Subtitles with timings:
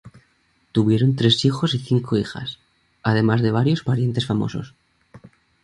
[0.71, 2.57] Tuvieron tres hijos y cinco hijas,
[3.03, 4.73] además de varios parientes famosos.